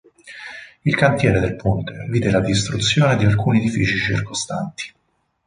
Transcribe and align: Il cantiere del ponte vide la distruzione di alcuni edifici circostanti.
Il 0.83 0.95
cantiere 0.95 1.39
del 1.39 1.55
ponte 1.55 2.07
vide 2.09 2.31
la 2.31 2.39
distruzione 2.39 3.17
di 3.17 3.25
alcuni 3.25 3.59
edifici 3.59 3.97
circostanti. 3.97 4.91